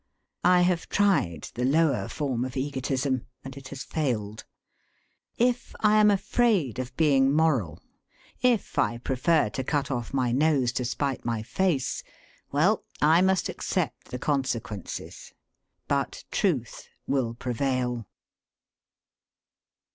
[0.43, 3.27] I have tried the lower form of egotism.
[3.43, 4.45] And it has failed.
[5.37, 7.79] If I am afraid of being moral,
[8.41, 12.01] if I prefer to cut off my nose to spite my face,
[12.51, 15.33] well, I must accept the consequences.
[15.87, 18.07] But truth will prevail.